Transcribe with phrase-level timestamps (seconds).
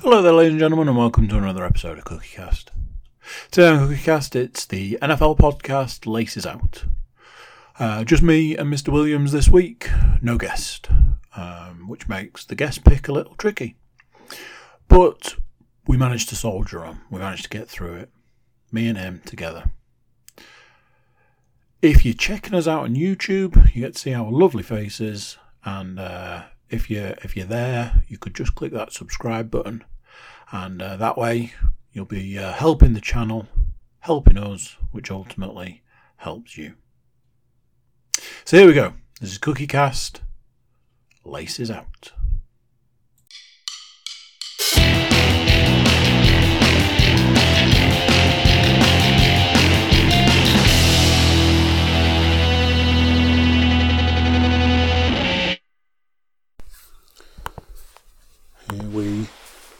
[0.00, 2.66] Hello there, ladies and gentlemen, and welcome to another episode of CookieCast.
[3.50, 6.84] Today on CookieCast, it's the NFL podcast Laces Out.
[7.80, 8.92] Uh, just me and Mr.
[8.92, 9.90] Williams this week,
[10.22, 10.88] no guest,
[11.34, 13.74] um, which makes the guest pick a little tricky.
[14.86, 15.34] But
[15.88, 18.10] we managed to soldier on, we managed to get through it,
[18.70, 19.72] me and him together.
[21.82, 25.98] If you're checking us out on YouTube, you get to see our lovely faces, and
[25.98, 29.84] uh, if you if you're there, you could just click that subscribe button,
[30.52, 31.52] and uh, that way
[31.92, 33.46] you'll be uh, helping the channel,
[34.00, 35.82] helping us, which ultimately
[36.16, 36.74] helps you.
[38.44, 38.94] So here we go.
[39.20, 40.22] This is Cookie Cast.
[41.24, 42.12] Laces out.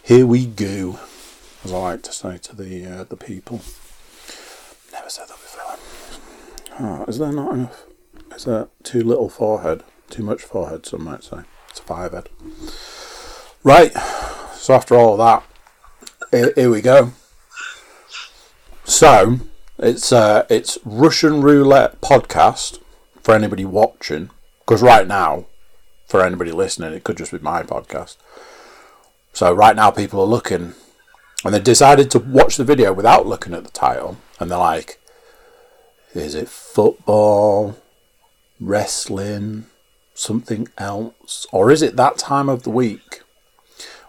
[0.09, 0.99] Here we go,
[1.63, 3.61] as I like to say to the uh, the people.
[4.91, 5.77] Never said that before.
[6.81, 7.85] Oh, is there not enough?
[8.35, 9.85] Is there too little forehead?
[10.09, 11.41] Too much forehead, some might say.
[11.69, 12.31] It's a five head.
[13.63, 13.93] Right.
[14.55, 15.43] So after all that,
[16.31, 17.13] here, here we go.
[18.85, 19.41] So
[19.79, 22.79] it's uh, it's Russian roulette podcast
[23.23, 24.31] for anybody watching.
[24.61, 25.45] Because right now,
[26.07, 28.17] for anybody listening, it could just be my podcast.
[29.33, 30.75] So right now people are looking
[31.45, 35.01] and they decided to watch the video without looking at the title and they're like,
[36.15, 37.77] is it football,
[38.61, 39.67] wrestling,
[40.15, 41.47] something else?
[41.53, 43.23] Or is it that time of the week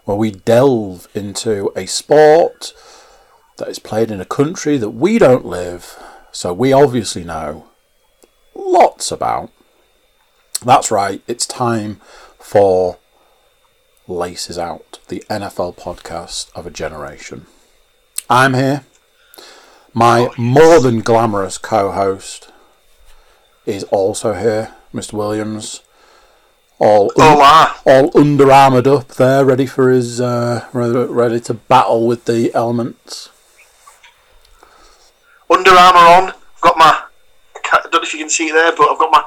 [0.04, 2.72] where we delve into a sport
[3.58, 7.68] that is played in a country that we don't live, so we obviously know
[8.54, 9.52] lots about?
[10.64, 12.00] That's right, it's time
[12.38, 12.98] for
[14.10, 17.46] Laces Out, the NFL podcast of a generation.
[18.28, 18.84] I'm here.
[19.94, 22.50] My more than glamorous co host
[23.66, 25.12] is also here, Mr.
[25.14, 25.82] Williams.
[26.78, 32.06] All, un- all under armoured up there, ready for his, uh, ready, ready to battle
[32.06, 33.28] with the elements.
[35.50, 35.98] Under Armour
[36.28, 36.32] on.
[36.60, 37.02] Got my.
[37.72, 39.24] I don't know if you can see there, but I've got my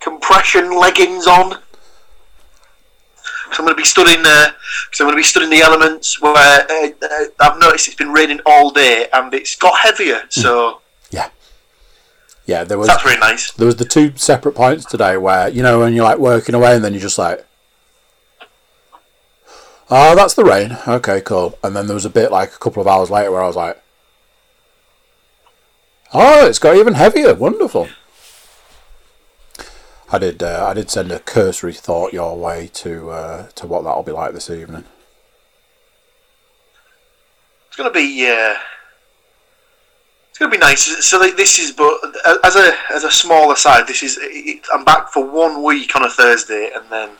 [0.00, 1.58] compression leggings on.
[3.52, 4.24] So I'm going to be studying.
[4.24, 4.50] Uh,
[4.92, 6.20] so I'm going to be studying the elements.
[6.20, 10.22] Where uh, uh, I've noticed it's been raining all day and it's got heavier.
[10.28, 10.80] So
[11.10, 11.28] Yeah.
[12.46, 13.52] Yeah, there was that's very nice.
[13.52, 16.74] there was the two separate points today where you know when you're like working away
[16.74, 17.46] and then you're just like
[19.88, 22.80] oh that's the rain okay cool and then there was a bit like a couple
[22.80, 23.80] of hours later where i was like
[26.12, 27.88] oh it's got even heavier wonderful
[30.12, 33.82] i did uh, i did send a cursory thought your way to uh, to what
[33.84, 34.84] that'll be like this evening
[37.68, 38.26] It's going to be.
[38.26, 38.56] Uh,
[40.30, 40.82] it's to be nice.
[41.06, 41.92] So like, this is, but
[42.44, 44.18] as a as a small aside, this is.
[44.20, 47.10] It, I'm back for one week on a Thursday, and then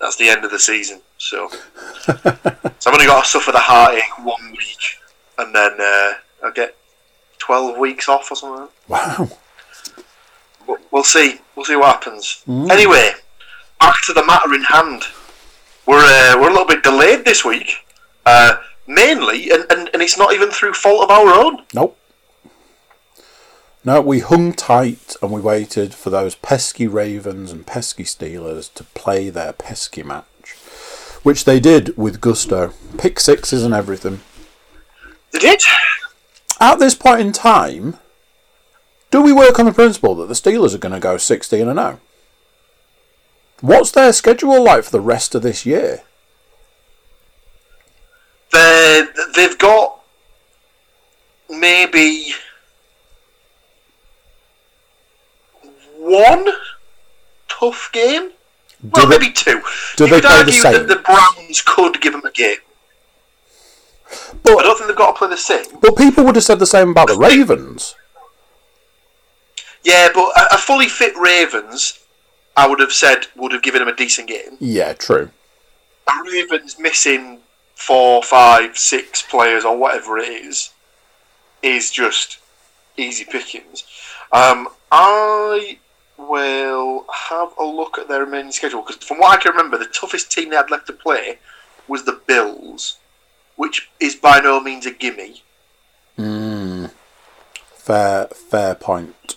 [0.00, 1.00] that's the end of the season.
[1.18, 1.48] So,
[2.00, 4.82] so I'm only got to suffer the heartache one week,
[5.38, 6.12] and then uh,
[6.42, 6.74] I'll get
[7.38, 8.68] twelve weeks off or something.
[8.88, 9.28] wow
[10.66, 11.38] We'll- We'll see.
[11.58, 12.44] We'll see what happens.
[12.46, 13.10] Anyway,
[13.80, 15.02] back to the matter in hand.
[15.86, 17.84] We're uh, we're a little bit delayed this week,
[18.24, 21.64] uh, mainly, and, and, and it's not even through fault of our own.
[21.74, 21.98] Nope.
[23.84, 28.84] No, we hung tight and we waited for those pesky Ravens and pesky Steelers to
[28.84, 30.54] play their pesky match,
[31.24, 32.72] which they did with gusto.
[32.98, 34.20] Pick sixes and everything.
[35.32, 35.62] They did.
[36.60, 37.96] At this point in time,
[39.10, 41.78] do we work on the principle that the Steelers are going to go 16 and
[41.78, 42.00] 0?
[43.60, 46.02] What's their schedule like for the rest of this year?
[48.52, 49.04] They
[49.34, 50.00] they've got
[51.50, 52.32] maybe
[55.98, 56.46] one
[57.48, 58.30] tough game.
[58.82, 59.60] Well, they- maybe two.
[59.96, 60.72] do you they could play the same?
[60.72, 62.58] that the Browns could give them a game.
[64.42, 65.64] But, I don't think they've got to play the same.
[65.82, 67.94] but people would have said the same about the Ravens.
[69.88, 71.98] Yeah, but a, a fully fit Ravens,
[72.54, 74.58] I would have said, would have given them a decent game.
[74.60, 75.30] Yeah, true.
[76.06, 77.38] A Ravens missing
[77.74, 80.72] four, five, six players or whatever it is,
[81.62, 82.36] is just
[82.98, 83.84] easy pickings.
[84.30, 85.78] Um, I
[86.18, 89.86] will have a look at their remaining schedule because from what I can remember, the
[89.86, 91.38] toughest team they had left to play
[91.86, 92.98] was the Bills,
[93.56, 95.42] which is by no means a gimme.
[96.18, 96.90] Mm,
[97.74, 99.36] fair, fair point.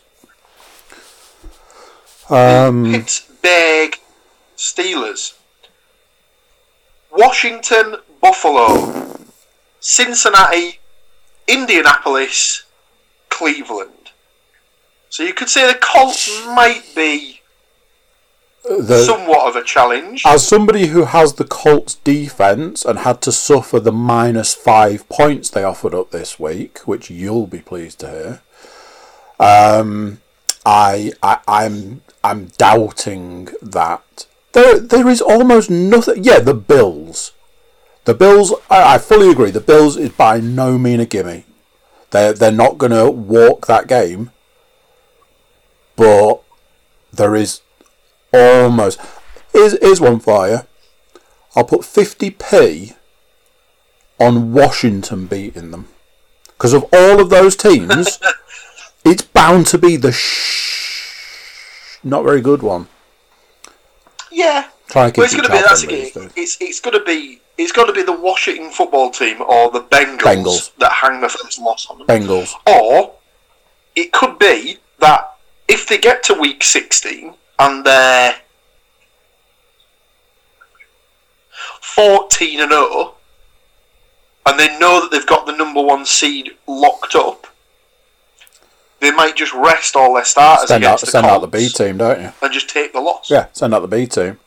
[2.32, 3.96] Um, Pittsburgh
[4.58, 5.34] Steelers.
[7.12, 9.18] Washington, Buffalo,
[9.82, 10.80] Cincinnati,
[11.48, 12.64] Indianapolis,
[13.30, 14.12] Cleveland.
[15.10, 17.42] So you could say the Colts might be
[18.64, 20.24] The, somewhat of a challenge.
[20.26, 25.50] as somebody who has the Colts defense and had to suffer the minus five points
[25.50, 28.42] they offered up this week, which you'll be pleased to hear,
[29.38, 30.22] um,
[30.66, 36.24] I, I I'm I'm doubting that there there is almost nothing.
[36.24, 37.32] Yeah, the Bills,
[38.06, 38.54] the Bills.
[38.70, 39.52] I, I fully agree.
[39.52, 41.46] The Bills is by no mean a gimme.
[42.12, 44.32] They're they're not going to walk that game,
[45.96, 46.42] but
[47.14, 47.62] there is
[48.34, 49.00] almost.
[49.54, 50.60] Here's, here's one you.
[51.56, 52.96] I'll put 50p
[54.18, 55.90] on Washington beating them.
[56.46, 58.18] Because of all of those teams,
[59.06, 60.81] it's bound to be the sh-
[62.04, 62.88] not very good one.
[64.32, 64.68] Yeah.
[64.90, 66.00] Try and keep Well, it's going to be that's chopping it.
[66.04, 66.32] these days.
[66.36, 69.82] It's it's going to be it's going to be the Washington football team or the
[69.82, 70.72] Bengals, Bengals.
[70.78, 72.08] that hang the first loss on them.
[72.08, 72.54] Bengals.
[72.68, 73.14] Or
[73.96, 75.36] it could be that
[75.68, 78.36] if they get to week 16 and they're
[81.82, 83.16] 14 and 0
[84.46, 87.48] and they know that they've got the number one seed locked up,
[89.02, 91.68] they might just rest all their starters Send out, against the send out the B
[91.68, 92.32] team, don't you?
[92.42, 93.30] and just take the loss.
[93.30, 94.40] Yeah, send out the B team.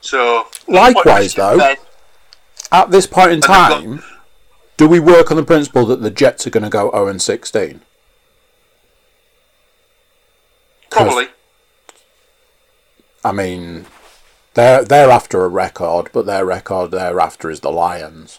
[0.00, 1.76] So Likewise, though, then,
[2.72, 4.02] at this point in they've got- time,
[4.76, 7.20] do we work on the principle that the Jets are going to go 0 and
[7.20, 7.82] 16?
[10.90, 11.26] probably.
[13.24, 13.84] I mean,
[14.54, 18.38] they're they're after a record, but their record thereafter is the Lions.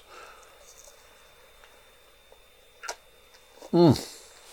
[3.71, 3.91] Hmm.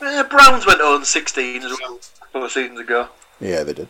[0.00, 3.08] Eh, Browns went on 16 as well a couple of seasons ago.
[3.40, 3.88] Yeah, they did.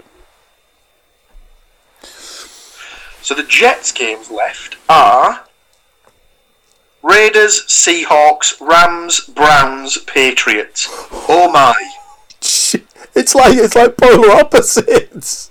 [3.22, 5.44] So the Jets games left are
[7.02, 10.86] Raiders, Seahawks, Rams, Browns, Patriots.
[11.28, 11.74] Oh my!
[13.18, 15.50] It's like it's like polar opposites.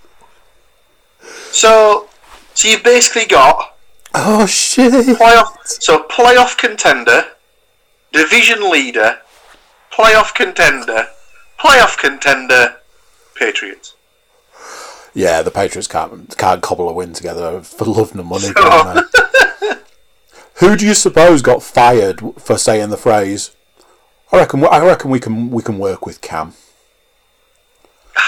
[1.49, 2.07] So,
[2.53, 3.75] so you've basically got
[4.13, 4.93] Oh shit!
[5.17, 5.57] playoff.
[5.65, 7.23] So playoff contender,
[8.13, 9.17] division leader,
[9.95, 11.07] playoff contender,
[11.59, 12.77] playoff contender,
[13.35, 13.93] Patriots.
[15.13, 18.49] Yeah, the Patriots can't can't cobble a win together for love nor money.
[18.55, 19.79] So-
[20.59, 23.51] Who do you suppose got fired for saying the phrase?
[24.31, 24.63] I reckon.
[24.65, 26.53] I reckon we can we can work with Cam.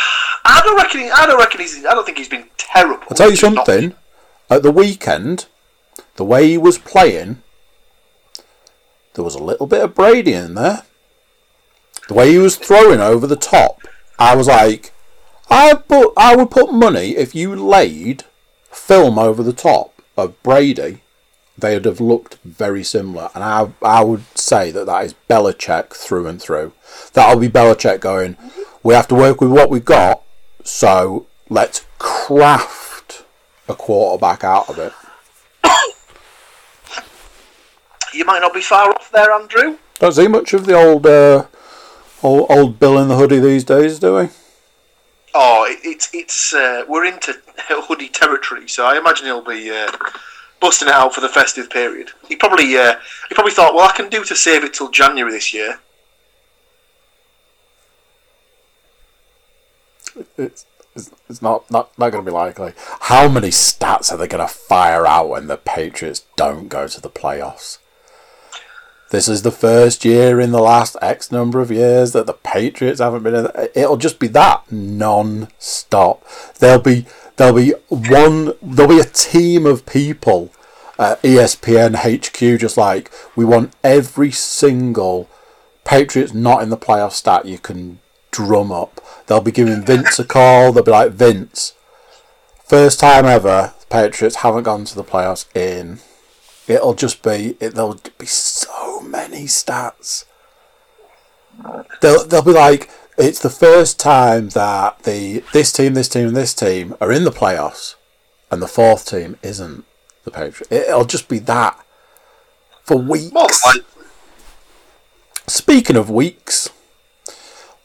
[0.46, 1.02] I don't reckon.
[1.02, 1.86] he- I don't reckon he's.
[1.86, 3.04] I don't think he's been terrible.
[3.10, 3.96] I'll tell you just not- something.
[4.50, 5.46] At the weekend,
[6.16, 7.42] the way he was playing,
[9.14, 10.84] there was a little bit of Brady in there.
[12.08, 13.82] The way he was throwing over the top,
[14.18, 14.94] I was like,
[15.50, 18.24] I put, I would put money if you laid
[18.72, 21.02] film over the top of Brady,
[21.58, 23.30] they'd have looked very similar.
[23.34, 26.74] And I, I would say that that is Belichick through and through.
[27.14, 28.38] That'll be Belichick going.
[28.84, 30.24] We have to work with what we've got,
[30.64, 33.24] so let's craft
[33.68, 34.94] a quarterback out of it.
[38.14, 39.78] You might not be far off there, Andrew.
[40.00, 41.46] Don't see much of the old, uh,
[42.24, 44.30] old, old Bill in the hoodie these days, do we?
[45.34, 47.34] Oh, it, it's it's uh, we're into
[47.70, 49.92] hoodie territory, so I imagine he'll be uh,
[50.60, 52.12] busting it out for the festive period.
[52.28, 52.96] He probably uh,
[53.30, 55.80] he probably thought, well, I can do to save it till January this year.
[60.38, 62.74] It's, it's, it's not, not, not going to be likely.
[63.02, 67.00] How many stats are they going to fire out when the Patriots don't go to
[67.00, 67.78] the playoffs?
[69.10, 73.00] This is the first year in the last X number of years that the Patriots
[73.00, 73.48] haven't been in.
[73.74, 76.26] It'll just be that non-stop.
[76.60, 77.06] There'll be
[77.38, 80.52] there'll be one there'll be a team of people
[81.00, 85.30] at ESPN HQ just like we want every single
[85.86, 88.00] Patriots not in the playoff stat you can
[88.32, 89.00] drum up.
[89.28, 90.74] They'll be giving Vince a call.
[90.74, 91.74] They'll be like Vince,
[92.66, 96.00] first time ever Patriots haven't gone to the playoffs in.
[96.68, 98.87] It'll just be it, there'll be so
[99.38, 100.26] many stats.
[102.02, 106.36] They'll they'll be like it's the first time that the this team, this team, and
[106.36, 107.96] this team are in the playoffs,
[108.52, 109.86] and the fourth team isn't
[110.24, 110.72] the Patriots.
[110.72, 111.80] It'll just be that
[112.84, 113.34] for weeks.
[113.34, 113.84] More than likely.
[115.48, 116.70] Speaking of weeks,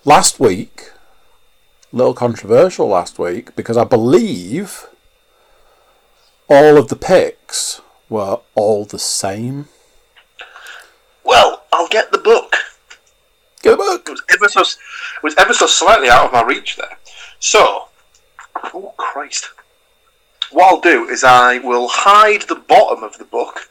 [0.04, 0.90] last week,
[1.92, 4.86] little controversial last week because I believe
[6.48, 9.68] all of the picks were all the same.
[11.24, 12.56] Well, I'll get the book.
[13.62, 14.08] Get a book.
[14.08, 16.98] It was ever so it was ever so slightly out of my reach there.
[17.38, 17.88] So,
[18.56, 19.50] oh Christ!
[20.50, 23.70] what I'll do is I will hide the bottom of the book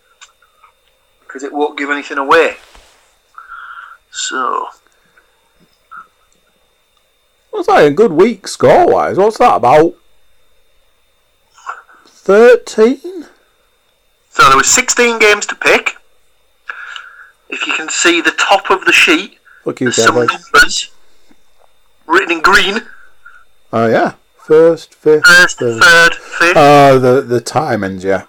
[1.22, 2.58] because it won't give anything away.
[4.10, 4.68] So,
[7.52, 7.86] What's that?
[7.86, 9.18] A good week score wise.
[9.18, 9.96] What's that about?
[12.06, 13.28] Thirteen.
[14.30, 15.98] so there were 16 games to pick.
[17.52, 20.90] If you can see the top of the sheet, Look you, there's some numbers
[22.08, 22.82] written in green.
[23.72, 24.16] Oh yeah.
[24.38, 25.82] First, fifth, First, third.
[25.82, 26.58] third, fifth.
[26.58, 28.24] Oh, the the timings, yeah.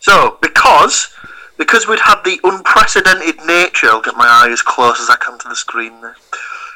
[0.00, 1.08] So, because
[1.56, 5.38] because we'd had the unprecedented nature, I'll get my eye as close as I can
[5.38, 6.16] to the screen there.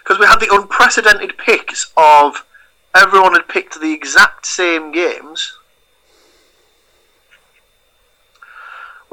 [0.02, 2.44] Because we had the unprecedented picks of
[2.94, 5.52] everyone had picked the exact same games.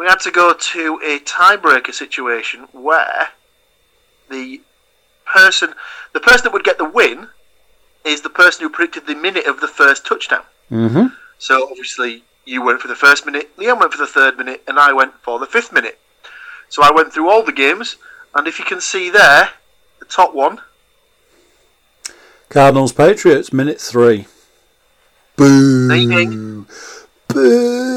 [0.04, 3.30] We had to go to a tiebreaker situation where
[4.30, 4.60] the
[5.26, 5.76] person
[6.12, 7.30] the person that would get the win
[8.04, 10.44] is the person who predicted the minute of the first touchdown.
[10.70, 11.06] Mm-hmm.
[11.38, 14.78] So obviously you went for the first minute, Liam went for the third minute, and
[14.78, 15.98] I went for the fifth minute.
[16.68, 17.96] So I went through all the games,
[18.36, 19.52] and if you can see there,
[20.00, 20.60] the top one,
[22.50, 24.28] Cardinals Patriots minute three.
[25.38, 25.88] Boo.
[25.88, 26.66] Ding, ding.
[27.30, 27.93] Boo.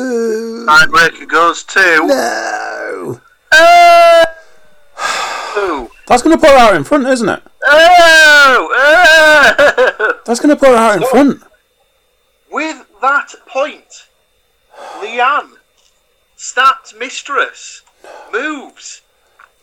[0.67, 2.07] Tiebreaker goes to.
[2.07, 3.21] No.
[5.59, 7.43] Oh, That's going to put her out in front, isn't it?
[7.65, 8.69] oh,
[9.59, 10.21] oh.
[10.27, 11.43] That's going to put her out in front.
[12.51, 14.07] With that point,
[14.99, 15.53] Leanne,
[16.37, 17.83] stats mistress,
[18.31, 19.01] moves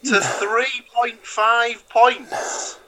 [0.05, 2.79] to 3.5 points,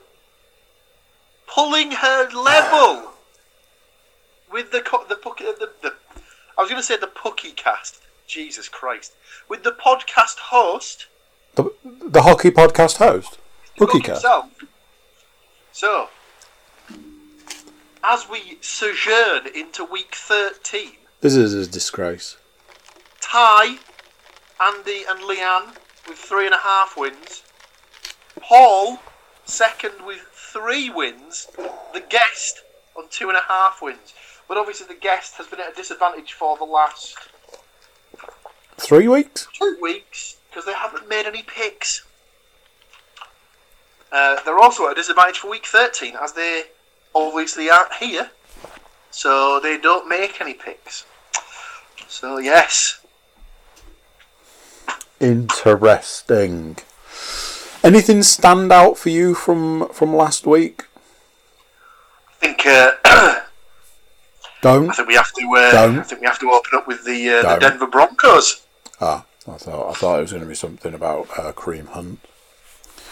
[1.47, 3.11] pulling her level
[4.51, 5.93] with the co- the, the, the
[6.57, 8.01] I was going to say the Pucky cast.
[8.27, 9.13] Jesus Christ.
[9.49, 11.07] With the podcast host,
[11.55, 13.37] The, the hockey podcast host,
[13.77, 14.15] Bookie Cook Cat.
[14.15, 14.49] himself.
[15.71, 16.09] So,
[18.03, 20.91] as we sojourn into week 13,
[21.21, 22.37] This is a disgrace.
[23.21, 23.77] Ty,
[24.61, 25.75] Andy, and Leanne
[26.07, 27.43] with three and a half wins.
[28.41, 28.99] Paul,
[29.45, 31.47] second with three wins.
[31.93, 32.61] The guest
[32.95, 34.13] on two and a half wins.
[34.47, 37.17] But obviously, the guest has been at a disadvantage for the last
[38.77, 39.47] Three weeks.
[39.53, 42.03] two weeks because they haven't made any picks.
[44.11, 46.63] Uh, they're also at a disadvantage for week 13 as they
[47.13, 48.29] obviously aren't here,
[49.11, 51.05] so they don't make any picks.
[52.07, 52.99] So, yes,
[55.19, 56.77] Interesting.
[57.83, 60.85] Anything stand out for you from from last week?
[62.29, 63.39] I think uh,
[64.65, 64.95] I Don't.
[64.95, 65.55] think we have to.
[65.55, 65.99] Uh, Don't.
[65.99, 68.65] I think we have to open up with the uh, the Denver Broncos.
[68.99, 72.19] Ah, I thought I thought it was going to be something about uh, Kareem Hunt.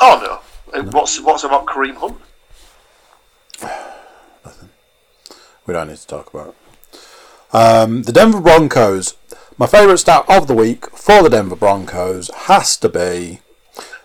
[0.01, 0.41] Oh
[0.73, 0.79] no!
[0.79, 2.17] Uh, What's what's about Kareem Hunt?
[4.45, 4.69] Nothing.
[5.65, 7.55] We don't need to talk about it.
[7.55, 9.15] Um, the Denver Broncos.
[9.55, 13.41] My favourite stat of the week for the Denver Broncos has to be.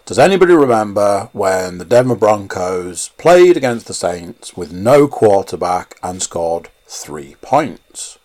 [0.05, 6.23] Does anybody remember when the Denver Broncos played against the Saints with no quarterback and
[6.23, 8.19] scored three points?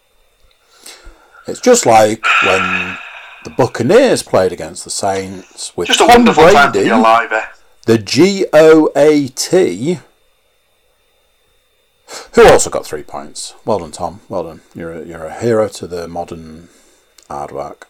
[1.48, 2.98] It's just like when
[3.44, 7.32] the Buccaneers played against the Saints with Just a Tom wonderful time to be alive.
[7.32, 7.46] Eh?
[7.86, 10.00] the G O A T,
[12.34, 13.54] who also got three points.
[13.66, 14.22] Well done, Tom.
[14.30, 14.62] Well done.
[14.74, 16.70] You're a, you're a hero to the modern
[17.30, 17.84] aardvark.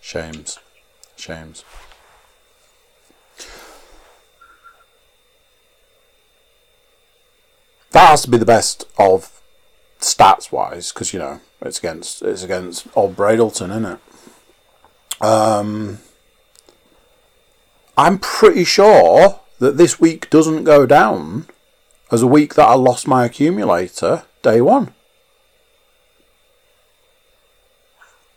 [0.00, 0.58] Shames.
[1.16, 1.64] Shames.
[7.96, 9.40] That has to be the best of
[10.00, 15.24] stats wise, because you know it's against it's against old Braidleton, isn't it?
[15.24, 16.00] Um,
[17.96, 21.46] I'm pretty sure that this week doesn't go down
[22.12, 24.92] as a week that I lost my accumulator day one.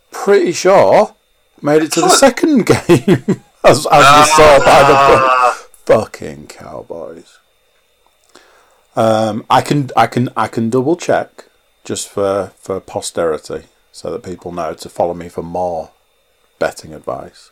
[0.09, 1.15] Pretty sure
[1.61, 7.39] made it to the second game as, as we saw by the fucking Cowboys.
[8.99, 11.45] Um, I can I can I can double check
[11.85, 15.91] just for for posterity so that people know to follow me for more
[16.59, 17.49] betting advice.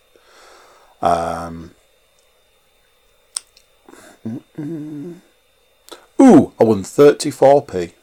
[1.02, 1.74] Um,
[4.28, 5.22] ooh,
[6.60, 7.94] I won 34p.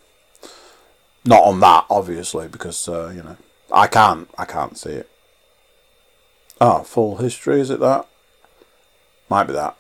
[1.27, 3.37] Not on that, obviously, because uh, you know
[3.71, 5.11] I can't I can't see it.
[6.63, 8.07] Oh, full history is it that?
[9.29, 9.77] Might be that.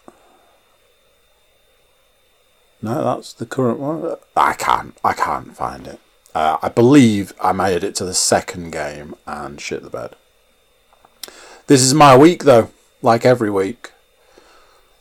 [2.84, 4.16] No, that's the current one.
[4.36, 6.00] I can't I can't find it.
[6.34, 10.16] Uh, I believe I made it to the second game and shit the bed.
[11.66, 12.68] This is my week, though,
[13.00, 13.92] like every week.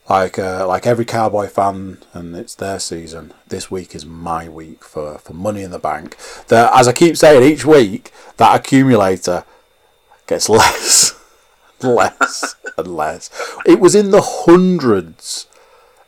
[0.09, 3.33] like uh, like every cowboy fan, and it's their season.
[3.49, 6.15] This week is my week for, for money in the bank.
[6.47, 9.43] The, as I keep saying each week, that accumulator
[10.25, 11.19] gets less,
[11.81, 13.29] less and less.
[13.65, 15.47] It was in the hundreds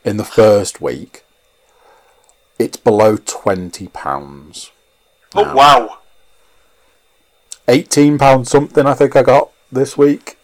[0.05, 1.24] in the first week.
[2.57, 4.71] It's below twenty pounds.
[5.33, 5.99] Oh wow!
[7.67, 8.85] Eighteen pounds something.
[8.85, 10.37] I think I got this week,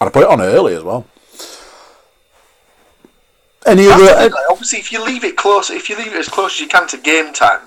[0.00, 1.06] and I put it on early as well.
[3.64, 4.30] Any That's other?
[4.30, 6.66] like, obviously, if you leave it close, if you leave it as close as you
[6.68, 7.60] can to game time,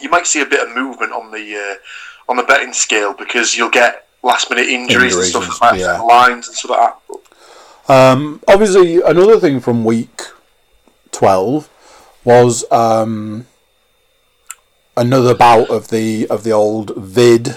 [0.00, 3.56] you might see a bit of movement on the uh, on the betting scale because
[3.56, 5.86] you'll get last minute injuries, Injuries and stuff like yeah.
[5.88, 6.94] that, lines and stuff like
[7.88, 8.12] that.
[8.12, 10.22] Um, obviously, another thing from week
[11.12, 11.68] 12
[12.24, 13.46] was um,
[14.96, 17.56] another bout of the of the old vid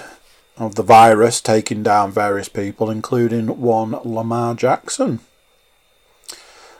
[0.57, 5.19] of the virus taking down various people, including one Lamar Jackson,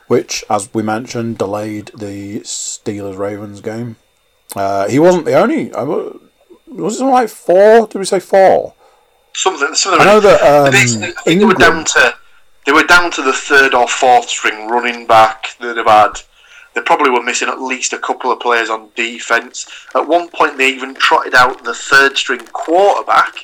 [0.08, 3.96] which, as we mentioned, delayed the Steelers Ravens game.
[4.56, 5.72] Uh, he wasn't the only.
[5.72, 7.86] uh, Was it something like four?
[7.86, 8.74] Did we say four?
[9.34, 10.00] something, something.
[10.00, 12.14] I know that um, think they were down to
[12.66, 16.20] they were down to the third or fourth string running back that they've had.
[16.74, 19.66] They probably were missing at least a couple of players on defense.
[19.94, 23.34] At one point, they even trotted out the third string quarterback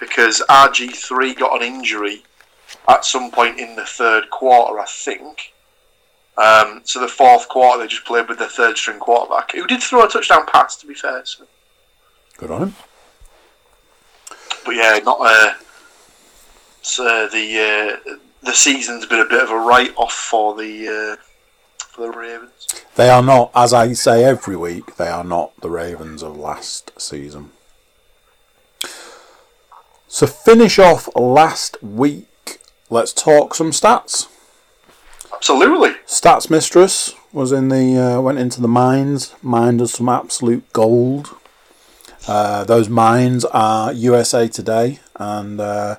[0.00, 2.22] because RG three got an injury
[2.88, 5.52] at some point in the third quarter, I think.
[6.36, 9.82] Um, so the fourth quarter, they just played with the third string quarterback, who did
[9.82, 11.24] throw a touchdown pass, to be fair.
[11.24, 11.44] So.
[12.38, 12.74] Good on him.
[14.64, 15.54] But yeah, not uh,
[16.80, 21.22] so the uh, the season's been a bit of a write off for the uh,
[21.92, 22.68] for the Ravens.
[22.96, 26.90] They are not, as I say every week, they are not the Ravens of last
[26.98, 27.50] season.
[30.08, 32.58] So finish off last week.
[32.88, 34.28] Let's talk some stats.
[35.34, 35.90] Absolutely.
[36.06, 41.36] Stats Mistress was in the uh, went into the mines, mined us some absolute gold.
[42.26, 45.96] Uh, those mines are USA Today, and uh,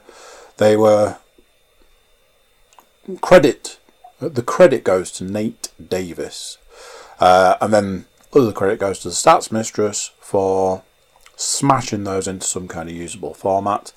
[0.57, 1.17] they were
[3.21, 3.77] credit.
[4.29, 6.57] The credit goes to Nate Davis,
[7.19, 10.83] uh, and then other credit goes to the Stats Mistress for
[11.35, 13.91] smashing those into some kind of usable format.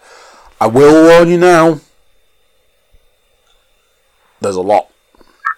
[0.60, 1.80] I will warn you now.
[4.40, 4.90] There's a lot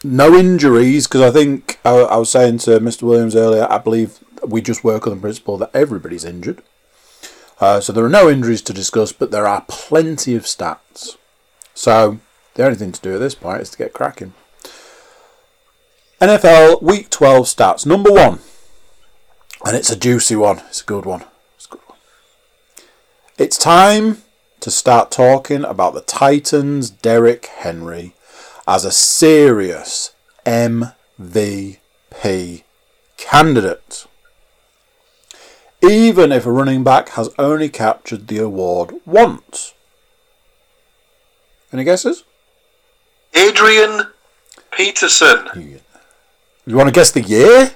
[0.05, 3.03] no injuries because I think I, I was saying to Mr.
[3.03, 3.67] Williams earlier.
[3.71, 6.63] I believe we just work on the principle that everybody's injured.
[7.61, 11.17] Uh, so there are no injuries to discuss, but there are plenty of stats.
[11.75, 12.21] So
[12.55, 14.35] the only thing to do at this point is to get cracking.
[16.21, 17.87] NFL Week 12 stats.
[17.87, 18.41] Number one,
[19.65, 20.59] and it's a juicy one.
[20.69, 21.25] It's a good one.
[21.55, 21.99] It's a good one.
[23.39, 24.23] It's time
[24.59, 28.15] to start talking about the Titans' Derrick Henry
[28.67, 30.13] as a serious
[30.45, 31.79] MVP
[33.17, 34.07] candidate.
[35.81, 39.73] Even if a running back has only captured the award once.
[41.73, 42.25] Any guesses?
[43.35, 44.09] Adrian
[44.73, 45.81] Peterson.
[46.69, 47.71] You, want to guess the year?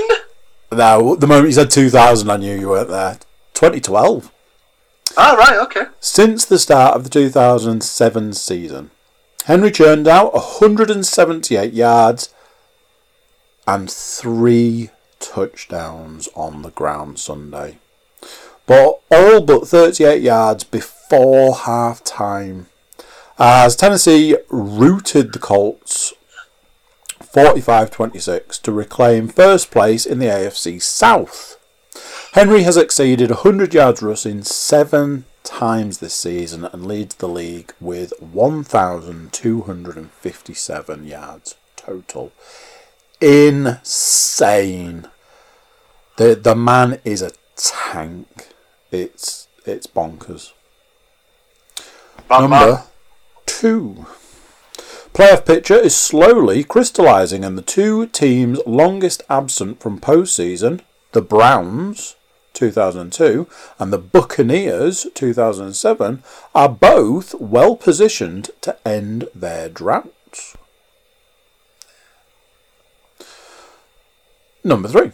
[0.71, 3.17] No, the moment you said 2000, I knew you weren't there.
[3.55, 4.31] 2012.
[5.17, 5.85] Ah, right, okay.
[5.99, 8.91] Since the start of the 2007 season,
[9.45, 12.31] Henry churned out 178 yards
[13.65, 17.79] and three touchdowns on the ground Sunday.
[18.67, 22.67] But all but 38 yards before half time
[23.37, 26.13] as Tennessee routed the Colts
[27.21, 31.59] 45 26 to reclaim first place in the AFC South.
[32.33, 38.13] Henry has exceeded 100 yards rushing seven times this season and leads the league with
[38.19, 42.31] 1,257 yards total.
[43.21, 45.07] Insane.
[46.17, 48.54] The the man is a tank.
[49.01, 50.53] It's it's bonkers.
[52.29, 52.83] Number
[53.45, 54.05] two.
[55.13, 60.81] Playoff picture is slowly crystallising, and the two teams longest absent from postseason,
[61.13, 62.15] the Browns,
[62.53, 63.47] 2002,
[63.79, 70.57] and the Buccaneers, 2007, are both well positioned to end their droughts.
[74.63, 75.11] Number three.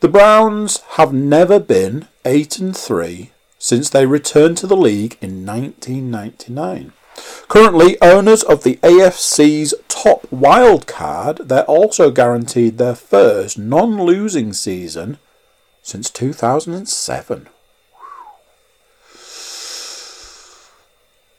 [0.00, 5.44] The Browns have never been 8 and 3 since they returned to the league in
[5.46, 6.92] 1999.
[7.48, 14.52] Currently, owners of the AFC's top wild card, they're also guaranteed their first non losing
[14.52, 15.18] season
[15.82, 17.48] since 2007.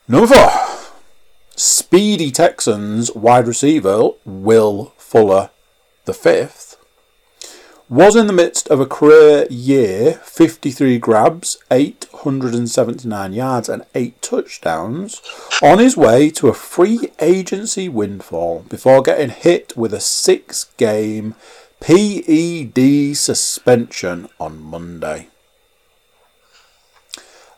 [0.08, 0.50] Number four,
[1.56, 5.50] speedy Texans wide receiver Will Fuller
[6.04, 6.71] the fifth
[7.88, 15.20] was in the midst of a career year 53 grabs, 879 yards, and 8 touchdowns
[15.62, 21.34] on his way to a free agency windfall before getting hit with a six game
[21.80, 25.28] PED suspension on Monday.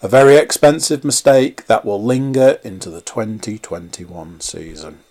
[0.02, 5.03] A very expensive mistake that will linger into the 2021 season.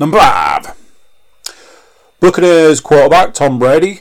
[0.00, 0.74] Number five.
[2.18, 4.00] Buccaneers quarterback Tom Brady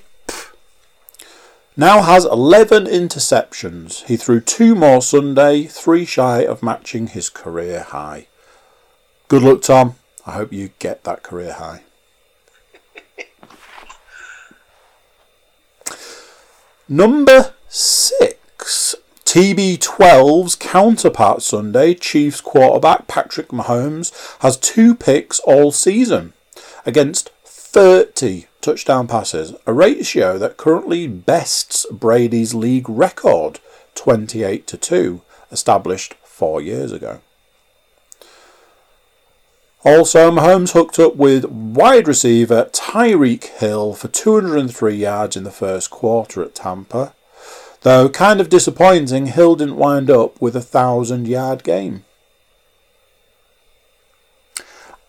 [1.77, 4.03] now has 11 interceptions.
[4.05, 8.27] He threw two more Sunday, three shy of matching his career high.
[9.27, 9.95] Good luck, Tom.
[10.25, 11.83] I hope you get that career high.
[16.89, 18.95] Number six.
[19.33, 26.33] TB12's counterpart Sunday, Chiefs quarterback Patrick Mahomes has two picks all season
[26.85, 33.59] against 30 touchdown passes, a ratio that currently bests Brady's league record
[33.95, 37.21] 28 to 2, established 4 years ago.
[39.83, 45.89] Also, Mahomes hooked up with wide receiver Tyreek Hill for 203 yards in the first
[45.89, 47.15] quarter at Tampa
[47.83, 52.05] Though kind of disappointing, Hill didn't wind up with a thousand yard game.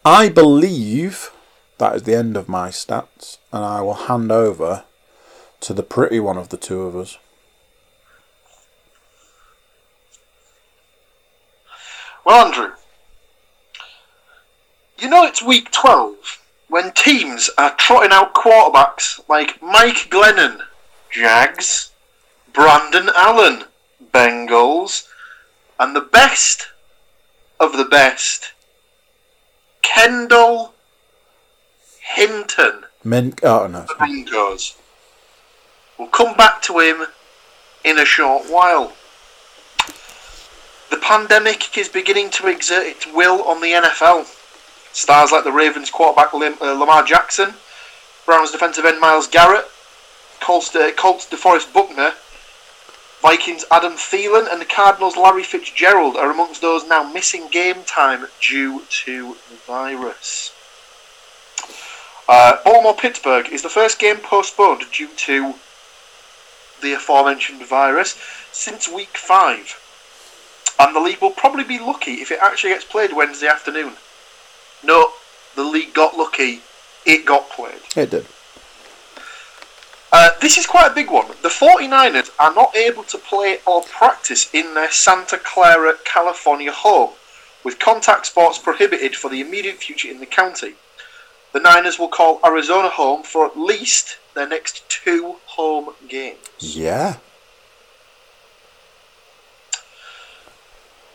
[0.05, 1.31] I believe
[1.79, 4.85] that is the end of my stats, and I will hand over
[5.61, 7.17] to the pretty one of the two of us.
[12.27, 12.75] Well, Andrew,
[14.99, 20.61] you know it's week 12 when teams are trotting out quarterbacks like Mike Glennon,
[21.11, 21.93] Jags,
[22.55, 23.65] Brandon Allen,
[24.13, 25.09] Bengals,
[25.79, 26.69] and the best
[27.61, 28.53] of the best,
[29.83, 30.73] Kendall
[32.01, 33.81] Hinton, Men- oh, no.
[33.83, 34.77] the Broncos.
[35.99, 37.07] We'll come back to him
[37.85, 38.93] in a short while.
[40.91, 44.27] The pandemic is beginning to exert its will on the NFL.
[44.93, 47.55] Stars like the Ravens quarterback Lim- uh, Lamar Jackson,
[48.27, 49.67] Browns defensive end Myles Garrett,
[50.41, 52.13] Colts, uh, Colts DeForest Buckner,
[53.25, 58.27] Vikings Adam Thielen and the Cardinals Larry Fitzgerald are amongst those now missing game time
[58.47, 60.53] due to the virus.
[62.29, 65.55] Uh, Baltimore Pittsburgh is the first game postponed due to
[66.83, 68.19] the aforementioned virus
[68.53, 69.81] since week five.
[70.79, 73.95] And the league will probably be lucky if it actually gets played Wednesday afternoon.
[74.83, 75.13] No,
[75.57, 76.61] the league got lucky,
[77.07, 77.81] it got played.
[77.97, 78.27] It did.
[80.17, 81.27] Uh, this is quite a big one.
[81.43, 87.11] The 49ers are not able to play or practice in their Santa Clara, California home,
[87.65, 90.75] with contact sports prohibited for the immediate future in the county.
[91.53, 96.39] The Niners will call Arizona home for at least their next two home games.
[96.61, 97.17] Yeah.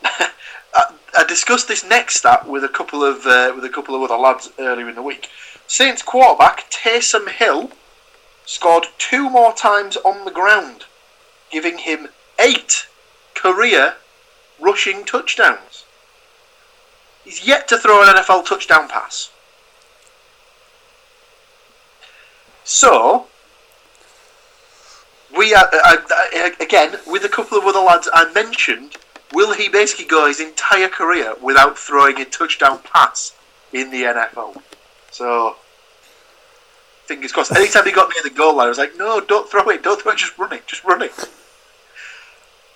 [0.04, 4.02] I, I discussed this next stat with a couple of uh, with a couple of
[4.02, 5.30] other lads earlier in the week.
[5.66, 7.70] Saints quarterback Taysom Hill
[8.50, 10.84] scored two more times on the ground,
[11.52, 12.08] giving him
[12.40, 12.88] eight
[13.32, 13.94] career
[14.58, 15.84] rushing touchdowns.
[17.22, 19.30] He's yet to throw an NFL touchdown pass.
[22.64, 23.28] So,
[25.36, 28.96] we are, uh, uh, again, with a couple of other lads I mentioned,
[29.32, 33.32] will he basically go his entire career without throwing a touchdown pass
[33.72, 34.60] in the NFL?
[35.12, 35.54] So,
[37.10, 37.50] fingers crossed.
[37.50, 40.00] Anytime he got near the goal line, I was like, no, don't throw it, don't
[40.00, 41.12] throw it, just run it, just run it.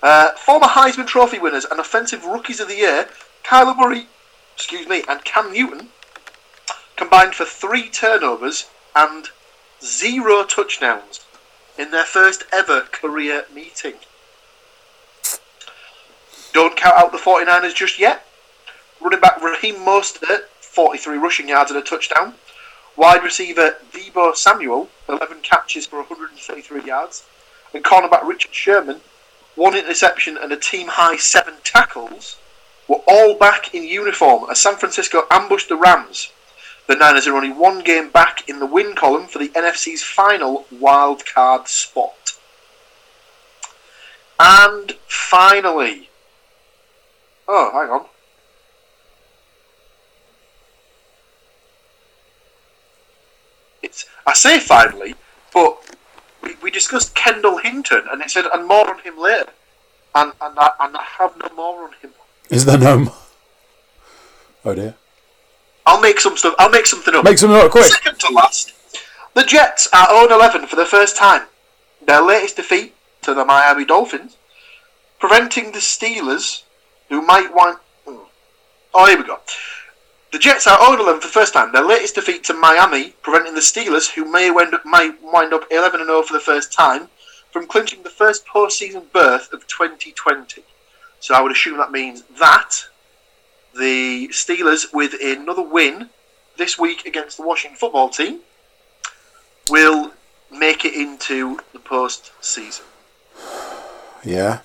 [0.03, 3.09] Uh, former Heisman Trophy winners and offensive rookies of the year,
[3.45, 4.09] Kyler Murray,
[4.53, 5.91] excuse me, and Cam Newton
[6.97, 8.67] combined for three turnovers
[8.97, 9.29] and
[9.81, 11.21] zero touchdowns
[11.79, 13.95] in their first ever career meeting.
[16.53, 18.27] Don't count out the 49ers just yet.
[19.01, 22.35] Running back Raheem Mostert, 43 rushing yards and a touchdown.
[22.97, 27.25] Wide receiver Deebo Samuel, 11 catches for 133 yards.
[27.73, 29.01] And cornerback Richard Sherman,
[29.57, 32.37] one interception and a team high seven tackles,
[32.87, 36.31] were all back in uniform as San Francisco ambushed the Rams.
[36.87, 40.67] The Niners are only one game back in the win column for the NFC's final
[40.71, 42.33] wild card spot.
[44.39, 46.11] And finally,
[47.49, 48.07] oh, hang on.
[53.83, 55.15] It's I say finally,
[55.53, 55.79] but
[56.43, 59.51] we, we discussed Kendall Hinton, and it said, and more on him later.
[60.15, 62.11] And, and, I, and I have no more on him.
[62.51, 62.99] Is there no?
[63.01, 63.15] More?
[64.65, 64.95] Oh dear.
[65.87, 66.55] I'll make some stuff.
[66.59, 67.25] I'll make something up.
[67.25, 67.87] Make something up quick.
[67.87, 68.73] Second to last,
[69.35, 71.43] the Jets are 0 11 for the first time.
[72.07, 74.37] Their latest defeat to the Miami Dolphins,
[75.19, 76.63] preventing the Steelers,
[77.09, 77.81] who might want.
[78.07, 78.19] Hmm.
[78.95, 79.39] Oh, here we go.
[80.35, 81.71] The Jets are 0 11 for the first time.
[81.71, 85.63] Their latest defeat to Miami, preventing the Steelers, who may wind up, might wind up
[85.71, 87.07] 11 0 for the first time,
[87.53, 90.65] from clinching the first postseason berth of 2020.
[91.21, 92.87] So I would assume that means that
[93.79, 96.11] the Steelers, with another win
[96.57, 98.41] this week against the Washington football team,
[99.71, 100.15] will
[100.51, 102.83] make it into the postseason.
[104.25, 104.63] Yeah.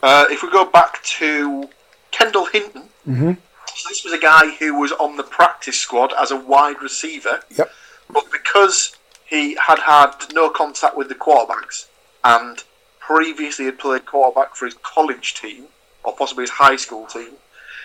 [0.00, 1.68] Uh, if we go back to
[2.12, 3.32] Kendall Hinton, Mm-hmm.
[3.74, 7.42] So this was a guy who was on the practice squad as a wide receiver,
[7.50, 7.70] Yep.
[8.12, 11.86] but because he had had no contact with the quarterbacks
[12.24, 12.64] and
[12.98, 15.64] previously had played quarterback for his college team
[16.04, 17.30] or possibly his high school team,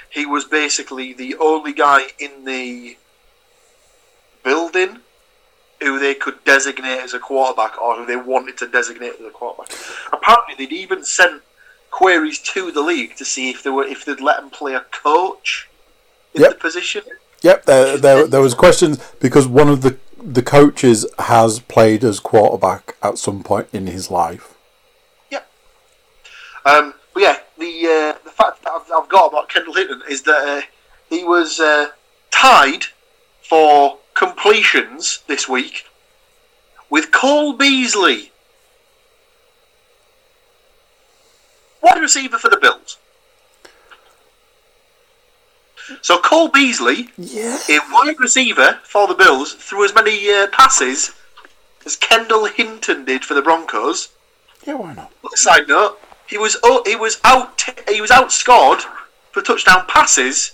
[0.10, 2.98] he was basically the only guy in the
[4.44, 5.00] building
[5.82, 9.30] who they could designate as a quarterback or who they wanted to designate as a
[9.30, 9.76] quarterback.
[10.14, 11.42] Apparently, they'd even sent
[11.92, 14.82] queries to the league to see if they were if they'd let him play a
[14.92, 15.70] coach
[16.36, 16.52] in Yep.
[16.52, 17.02] the position.
[17.42, 17.66] Yep.
[17.66, 22.96] There, there, there was questions because one of the the coaches has played as quarterback
[23.04, 24.56] at some point in his life.
[26.66, 30.24] Um, but yeah, the uh, the fact that I've, I've got about Kendall Hinton is
[30.24, 30.66] that uh,
[31.10, 31.90] he was uh,
[32.32, 32.86] tied
[33.44, 35.86] for completions this week
[36.90, 38.32] with Cole Beasley,
[41.84, 42.98] wide receiver for the Bills.
[46.02, 47.58] So Cole Beasley, Yeah.
[47.70, 51.12] a wide receiver for the Bills, threw as many uh, passes
[51.86, 54.10] as Kendall Hinton did for the Broncos.
[54.66, 54.76] Yeah.
[54.76, 55.12] Why not?
[55.36, 58.82] Side note: He was oh, he was out he was outscored
[59.32, 60.54] for touchdown passes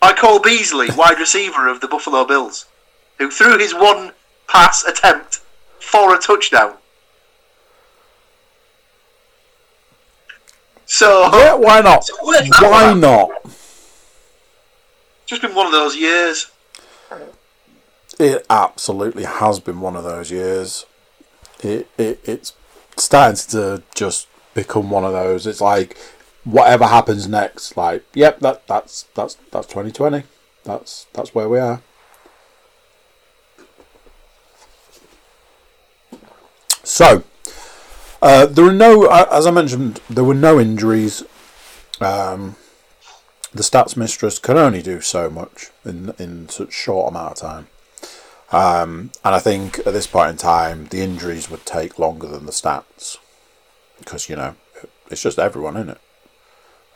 [0.00, 2.66] by Cole Beasley, wide receiver of the Buffalo Bills,
[3.18, 4.12] who threw his one
[4.46, 5.40] pass attempt
[5.80, 6.74] for a touchdown.
[10.86, 11.54] So Yeah.
[11.54, 12.04] Why not?
[12.06, 13.00] So Why one?
[13.00, 13.30] not?
[15.26, 16.50] just been one of those years.
[18.18, 20.86] It absolutely has been one of those years.
[21.60, 22.52] It, it it's
[22.96, 25.46] starting to just become one of those.
[25.46, 25.98] It's like
[26.44, 30.22] whatever happens next, like yep, that that's that's that's twenty twenty.
[30.64, 31.82] That's that's where we are.
[36.84, 37.24] So
[38.26, 41.22] uh, there were no, uh, as I mentioned, there were no injuries.
[42.00, 42.56] Um,
[43.54, 47.66] the stats mistress can only do so much in in such short amount of time.
[48.50, 52.46] Um, and I think at this point in time, the injuries would take longer than
[52.46, 53.16] the stats
[53.96, 54.56] because you know
[55.08, 56.00] it's just everyone, isn't it?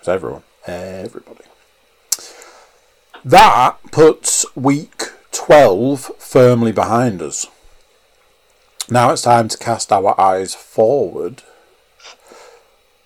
[0.01, 1.45] It's everyone, everybody.
[3.25, 7.47] That puts week twelve firmly behind us.
[8.93, 11.45] Now it's time to cast our eyes forward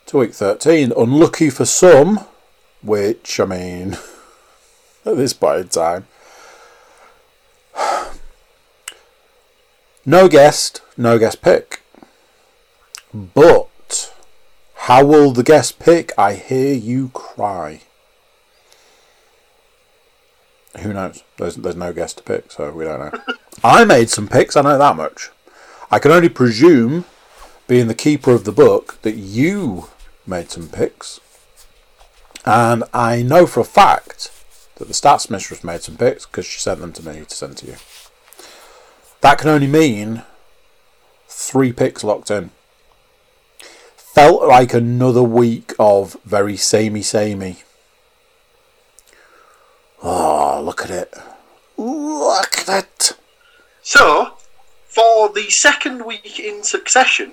[0.07, 0.95] to week thirteen.
[0.97, 2.21] Unlucky for some,
[2.83, 3.93] which I mean,
[5.05, 6.07] at this point in time.
[10.07, 11.81] No guest, no guest pick.
[13.15, 14.13] But
[14.75, 16.13] how will the guest pick?
[16.19, 17.81] I hear you cry.
[20.81, 21.25] Who knows?
[21.39, 23.21] There's there's no guest to pick, so we don't know.
[23.65, 25.31] I made some picks, I know that much.
[25.95, 27.05] I can only presume,
[27.69, 29.91] being the keeper of the book, that you
[30.27, 31.21] made some picks.
[32.45, 34.33] And I know for a fact
[34.75, 37.59] that the stats mistress made some picks because she sent them to me to send
[37.59, 37.77] to you.
[39.21, 40.25] That can only mean
[41.29, 42.51] three picks locked in.
[43.97, 47.59] Felt like another week of very samey samey.
[50.03, 51.15] Oh, look at it.
[51.77, 53.13] Look at it.
[53.81, 54.34] So,
[54.95, 57.33] for the second week in succession,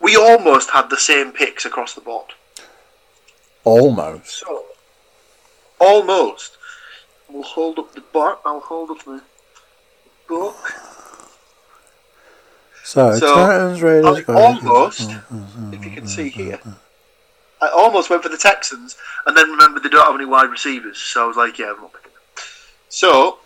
[0.00, 2.32] we almost had the same picks across the board.
[3.64, 4.40] Almost.
[4.40, 4.64] So,
[5.78, 6.56] almost.
[7.28, 8.38] We'll hold up the bar.
[8.46, 9.20] I'll hold up the
[10.28, 10.72] book.
[12.82, 16.60] So, So, Titans, Raiders, I almost, mm, mm, mm, if you can see here,
[17.60, 20.98] I almost went for the Texans and then remembered they don't have any wide receivers.
[20.98, 22.44] So I was like, yeah, I'm not picking them.
[22.88, 23.38] So,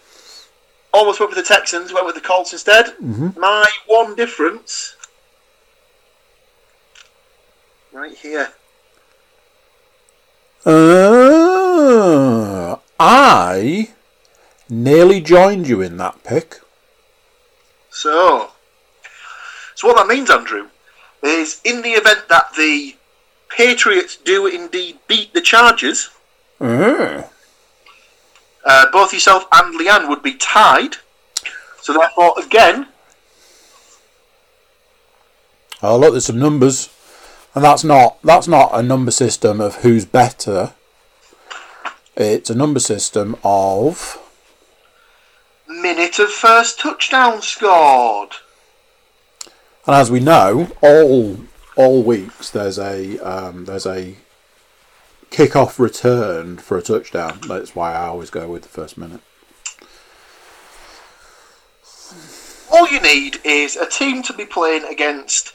[0.92, 2.94] almost went with the Texans, went with the Colts instead.
[3.02, 3.36] Mhm.
[3.36, 4.94] My one difference,
[7.92, 8.52] right here.
[10.66, 13.90] Uh, I
[14.68, 16.60] nearly joined you in that pick.
[17.90, 18.50] So,
[19.74, 20.68] so what that means, Andrew,
[21.22, 22.96] is in the event that the
[23.48, 26.10] Patriots do indeed beat the Chargers,
[26.60, 27.26] Mm.
[28.64, 30.96] Uh, both yourself and Leanne would be tied.
[31.80, 32.88] So therefore, again,
[35.82, 36.90] Oh look, there's some numbers,
[37.54, 40.74] and that's not that's not a number system of who's better.
[42.16, 44.18] It's a number system of
[45.66, 48.32] minute of first touchdown scored.
[49.86, 51.38] And as we know, all
[51.76, 54.16] all weeks there's a um, there's a
[55.30, 57.40] kick-off return for a touchdown.
[57.46, 59.20] That's why I always go with the first minute.
[62.72, 65.54] All you need is a team to be playing against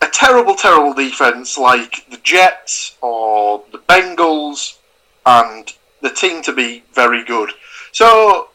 [0.00, 4.78] a terrible, terrible defense like the Jets or the Bengals,
[5.24, 7.50] and the team to be very good.
[7.92, 8.48] So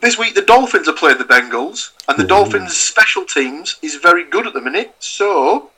[0.00, 2.28] this week the Dolphins are playing the Bengals, and the Ooh.
[2.28, 4.94] Dolphins' special teams is very good at the minute.
[4.98, 5.70] So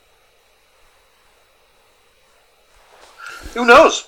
[3.58, 4.06] who knows?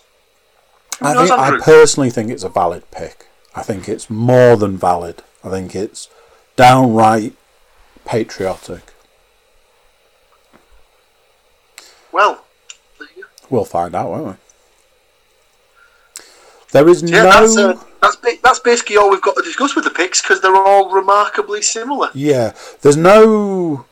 [1.00, 3.26] Who I, knows, think, I personally think it's a valid pick.
[3.54, 5.24] I think it's more than valid.
[5.42, 6.08] I think it's
[6.54, 7.34] downright
[8.04, 8.92] patriotic.
[12.12, 12.44] well,
[12.98, 13.28] there you go.
[13.50, 14.32] We'll find out, won't we?
[16.70, 17.30] There is yeah, no.
[17.30, 20.54] that's uh, that's that's basically all we've got to discuss with the picks because they're
[20.54, 22.10] all remarkably similar.
[22.14, 23.86] Yeah, there's no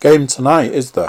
[0.00, 1.06] game tonight, is there?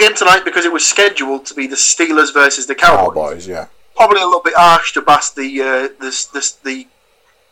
[0.00, 3.14] Game tonight because it was scheduled to be the Steelers versus the Cowboys.
[3.14, 3.66] Cowboys, yeah.
[3.94, 6.86] Probably a little bit harsh to bash the uh, the, the the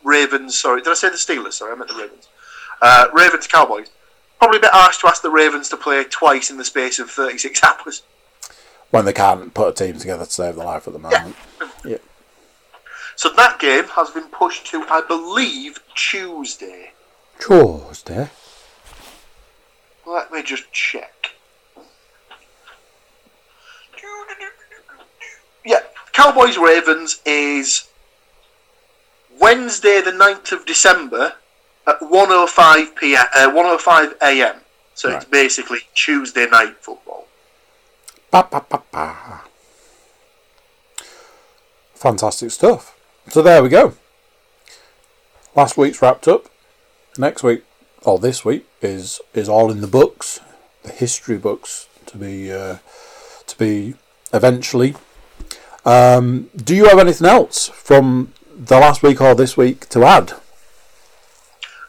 [0.03, 0.57] Ravens.
[0.57, 1.53] Sorry, did I say the Steelers?
[1.53, 2.27] Sorry, I meant the Ravens.
[2.81, 3.91] Uh, Ravens Cowboys.
[4.39, 7.11] Probably a bit harsh to ask the Ravens to play twice in the space of
[7.11, 8.01] 36 hours.
[8.89, 11.35] When they can't put a team together to save their life at the moment.
[11.85, 11.97] Yeah.
[13.15, 16.93] So that game has been pushed to, I believe, Tuesday.
[17.39, 18.29] Tuesday.
[20.07, 21.18] Let me just check.
[25.69, 25.81] Yeah,
[26.13, 27.87] Cowboys Ravens is
[29.39, 31.33] Wednesday the 9th of December
[31.85, 33.25] at 1:05 p.m.
[33.35, 34.55] Uh, 1:05 a.m.
[34.95, 37.27] So it's basically Tuesday night football.
[38.31, 39.41] Ba, ba, ba, ba.
[41.93, 42.97] Fantastic stuff.
[43.27, 43.93] So there we go.
[45.55, 46.47] Last week's wrapped up.
[47.15, 47.63] Next week,
[48.01, 50.39] or this week, is is all in the books,
[50.81, 52.77] the history books to be uh,
[53.45, 53.93] to be
[54.33, 54.95] eventually.
[55.85, 60.33] Um, do you have anything else from the last week or this week to add?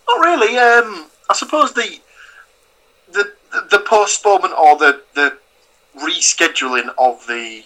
[0.08, 0.56] Not really.
[0.56, 2.00] Um, I suppose the
[3.12, 3.32] the
[3.70, 5.36] the, postponement or the the
[5.98, 7.64] rescheduling of the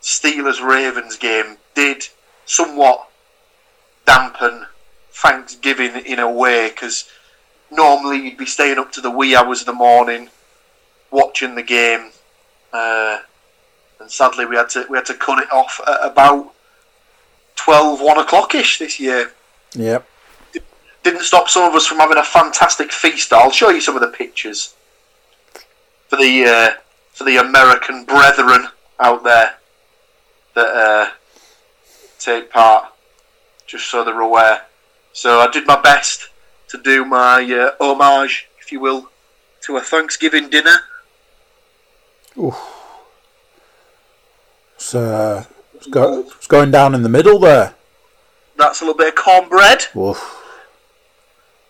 [0.00, 2.08] Steelers Ravens game did
[2.46, 3.08] somewhat
[4.06, 4.66] dampen
[5.10, 7.08] Thanksgiving in a way because
[7.70, 10.28] normally you'd be staying up to the wee hours of the morning
[11.12, 12.10] watching the game,
[12.72, 13.18] uh,
[14.02, 16.52] and sadly we had to we had to cut it off at about
[17.56, 19.32] 12, 1 o'clock ish this year
[19.74, 20.06] Yep.
[21.02, 23.32] didn't stop some of us from having a fantastic feast.
[23.32, 24.74] I'll show you some of the pictures
[26.08, 26.70] for the uh,
[27.12, 28.68] for the American brethren
[29.00, 29.54] out there
[30.54, 31.10] that uh,
[32.18, 32.92] take part,
[33.66, 34.62] just so they're aware.
[35.14, 36.28] So I did my best
[36.68, 39.08] to do my uh, homage, if you will,
[39.62, 40.76] to a Thanksgiving dinner.
[44.92, 47.74] It's, uh, it's, go, it's going down in the middle there.
[48.58, 49.86] That's a little bit of cornbread.
[49.94, 50.18] Woof.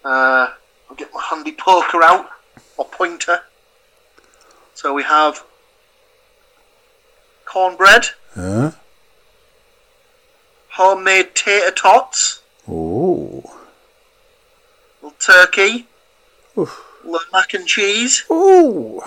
[0.05, 0.49] Uh,
[0.91, 2.29] I'll get my handy poker out,
[2.77, 3.43] or pointer.
[4.75, 5.45] So we have
[7.45, 8.73] cornbread, Huh?
[10.71, 13.45] homemade tater tots, Ooh.
[15.01, 15.87] little turkey,
[16.59, 16.85] Oof.
[17.05, 19.01] little mac and cheese, Ooh.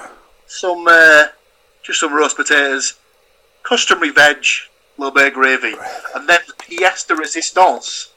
[0.48, 1.26] some uh,
[1.84, 2.94] just some roast potatoes,
[3.66, 4.46] customary veg,
[4.98, 5.76] little bit of gravy,
[6.16, 8.10] and then the pièce de résistance.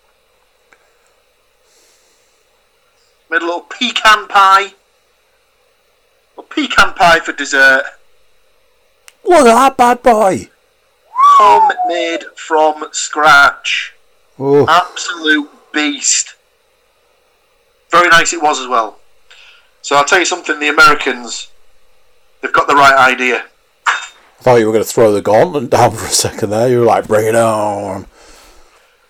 [3.30, 4.74] Made a little pecan pie.
[6.36, 7.84] A pecan pie for dessert.
[9.24, 10.48] Look at that bad boy.
[11.12, 13.92] Homemade from scratch.
[14.38, 16.34] Oh, Absolute beast.
[17.90, 18.98] Very nice it was as well.
[19.82, 21.48] So I'll tell you something, the Americans,
[22.40, 23.44] they've got the right idea.
[24.38, 26.68] I thought you were going to throw the gauntlet down for a second there.
[26.68, 28.06] You were like, bring it on.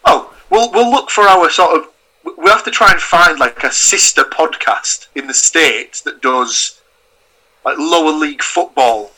[0.04, 1.88] Oh, we'll we'll look for our sort of.
[2.36, 6.80] We have to try and find like a sister podcast in the states that does
[7.64, 9.10] like lower league football,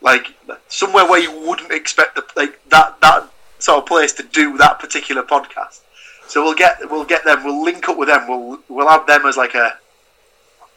[0.00, 0.34] like
[0.68, 3.28] somewhere where you wouldn't expect the, like that that
[3.58, 5.80] sort of place to do that particular podcast.
[6.26, 7.44] So we'll get we'll get them.
[7.44, 8.28] We'll link up with them.
[8.28, 9.78] We'll we'll have them as like a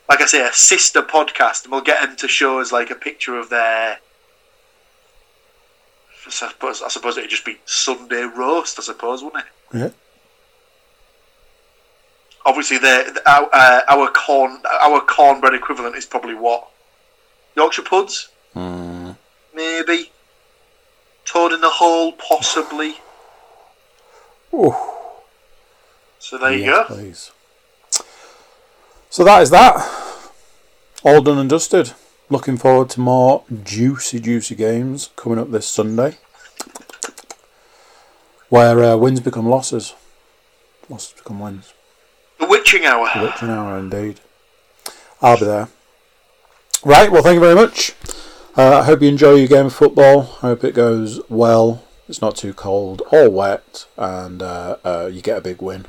[0.09, 2.95] like I say a sister podcast, and we'll get them to show us like a
[2.95, 3.99] picture of their.
[6.25, 8.77] I suppose I suppose it'd just be Sunday roast.
[8.79, 9.77] I suppose, wouldn't it?
[9.77, 9.89] Yeah.
[12.45, 16.67] Obviously, the our uh, our corn our cornbread equivalent is probably what
[17.55, 19.15] Yorkshire puds, Mm.
[19.53, 20.11] maybe.
[21.25, 22.95] Toad in the hole, possibly.
[24.53, 24.75] Ooh.
[26.17, 26.85] So there you go.
[26.85, 27.31] please.
[29.11, 29.75] So that is that.
[31.03, 31.93] All done and dusted.
[32.29, 36.17] Looking forward to more juicy, juicy games coming up this Sunday.
[38.49, 39.95] Where uh, wins become losses.
[40.89, 41.73] Losses become wins.
[42.39, 43.09] The witching hour.
[43.15, 44.19] The witching hour indeed.
[45.21, 45.69] I'll be there.
[46.83, 47.93] Right, well, thank you very much.
[48.57, 50.37] Uh, I hope you enjoy your game of football.
[50.41, 51.83] I hope it goes well.
[52.09, 55.85] It's not too cold or wet, and uh, uh, you get a big win.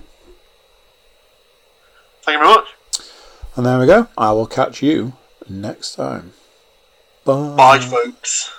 [2.23, 2.69] Thank you very much.
[3.61, 4.09] And there we go.
[4.17, 5.13] I will catch you
[5.47, 6.33] next time.
[7.27, 7.57] Bye.
[7.57, 8.51] Bye, folks.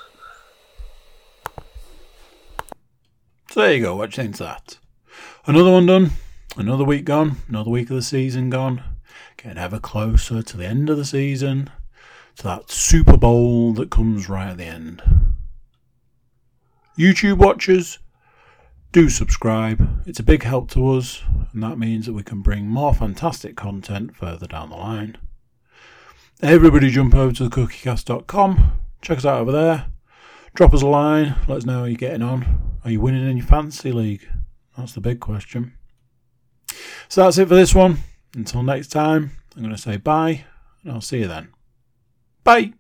[3.49, 3.95] So there you go.
[3.95, 4.77] What do you think of that?
[5.47, 6.11] Another one done.
[6.55, 7.37] Another week gone.
[7.47, 8.83] Another week of the season gone.
[9.37, 11.71] Getting ever closer to the end of the season.
[12.35, 15.01] To that Super Bowl that comes right at the end.
[16.95, 17.97] YouTube watchers,
[18.91, 20.01] do subscribe.
[20.05, 21.23] It's a big help to us,
[21.53, 25.17] and that means that we can bring more fantastic content further down the line.
[26.41, 28.73] Everybody jump over to thecookiecast.com.
[29.01, 29.85] Check us out over there.
[30.53, 31.35] Drop us a line.
[31.47, 32.79] Let us know how you're getting on.
[32.83, 34.27] Are you winning in your fantasy league?
[34.77, 35.73] That's the big question.
[37.07, 37.99] So that's it for this one.
[38.35, 40.45] Until next time, I'm going to say bye,
[40.83, 41.49] and I'll see you then.
[42.43, 42.73] Bye.